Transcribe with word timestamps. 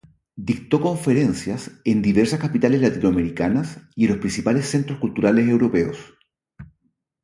Dictó 0.35 0.81
conferencias 0.81 1.69
en 1.85 2.01
diversas 2.01 2.39
capitales 2.39 2.81
latinoamericanas 2.81 3.81
y 3.95 4.05
en 4.05 4.09
los 4.09 4.17
principales 4.17 4.65
centros 4.65 4.97
culturales 4.99 5.47
europeos. 5.47 6.15